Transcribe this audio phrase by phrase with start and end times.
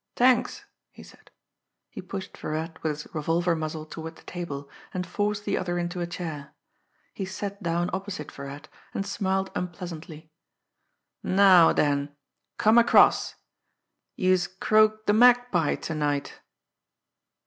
[0.15, 1.29] "T'anks!" he said.
[1.91, 5.99] He pushed Virat with his revolver muzzle toward the table, and forced the other into
[6.01, 6.55] a chair.
[7.13, 10.31] He sat down opposite Virat, and smiled unpleasantly.
[11.21, 12.15] "Now den,
[12.57, 13.35] come across!
[14.15, 16.41] Youse croaked de Magpie ter night!"